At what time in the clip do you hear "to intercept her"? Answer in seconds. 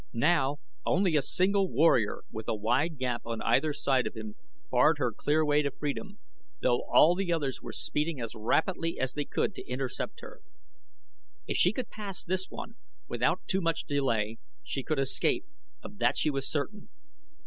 9.53-10.41